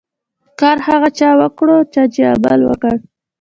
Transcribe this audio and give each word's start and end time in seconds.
کار 0.59 0.77
هغه 0.87 1.09
چا 1.19 1.29
وکړو، 1.41 1.77
چا 1.93 2.03
چي 2.13 2.21
عمل 2.31 2.59
وکړ. 2.65 2.95